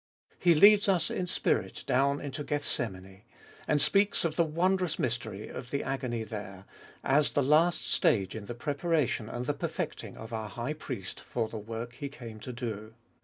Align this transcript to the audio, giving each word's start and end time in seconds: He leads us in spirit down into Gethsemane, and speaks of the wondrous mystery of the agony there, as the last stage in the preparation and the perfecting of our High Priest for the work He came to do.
He 0.39 0.55
leads 0.55 0.89
us 0.89 1.11
in 1.11 1.27
spirit 1.27 1.83
down 1.85 2.19
into 2.19 2.43
Gethsemane, 2.43 3.21
and 3.67 3.79
speaks 3.79 4.25
of 4.25 4.35
the 4.35 4.43
wondrous 4.43 4.97
mystery 4.97 5.47
of 5.47 5.69
the 5.69 5.83
agony 5.83 6.23
there, 6.23 6.65
as 7.03 7.33
the 7.33 7.43
last 7.43 7.85
stage 7.87 8.35
in 8.35 8.47
the 8.47 8.55
preparation 8.55 9.29
and 9.29 9.45
the 9.45 9.53
perfecting 9.53 10.17
of 10.17 10.33
our 10.33 10.49
High 10.49 10.73
Priest 10.73 11.19
for 11.19 11.47
the 11.49 11.59
work 11.59 11.93
He 11.93 12.09
came 12.09 12.39
to 12.39 12.51
do. 12.51 12.95